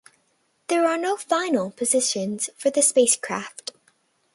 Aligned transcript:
There 0.65 0.83
are 0.87 0.97
no 0.97 1.15
"final" 1.15 1.69
positions 1.69 2.49
for 2.57 2.71
the 2.71 2.81
spacecraft. 2.81 3.71